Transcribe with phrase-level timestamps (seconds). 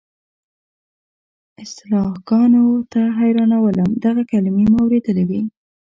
[1.63, 5.41] اصطلاحګانو تل حیرانولم، دغه کلیمې مو اورېدلې وې.